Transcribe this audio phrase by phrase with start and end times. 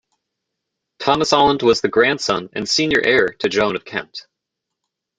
[0.97, 4.25] Thomas Holland was the grandson and senior heir to Joan of Kent.